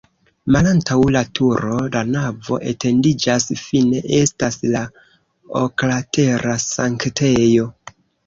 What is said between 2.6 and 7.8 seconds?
etendiĝas, fine estas la oklatera sanktejo.